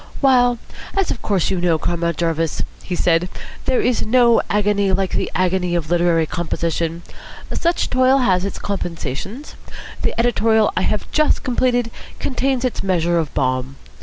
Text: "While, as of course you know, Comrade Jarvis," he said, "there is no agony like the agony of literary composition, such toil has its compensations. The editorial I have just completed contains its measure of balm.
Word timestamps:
"While, 0.19 0.57
as 0.97 1.11
of 1.11 1.21
course 1.21 1.51
you 1.51 1.61
know, 1.61 1.77
Comrade 1.77 2.17
Jarvis," 2.17 2.63
he 2.81 2.95
said, 2.95 3.29
"there 3.65 3.81
is 3.81 4.03
no 4.03 4.41
agony 4.49 4.91
like 4.91 5.11
the 5.11 5.29
agony 5.35 5.75
of 5.75 5.91
literary 5.91 6.25
composition, 6.25 7.03
such 7.53 7.87
toil 7.91 8.17
has 8.17 8.43
its 8.43 8.57
compensations. 8.57 9.53
The 10.01 10.19
editorial 10.19 10.73
I 10.75 10.81
have 10.81 11.11
just 11.11 11.43
completed 11.43 11.91
contains 12.17 12.65
its 12.65 12.81
measure 12.81 13.19
of 13.19 13.31
balm. 13.35 13.75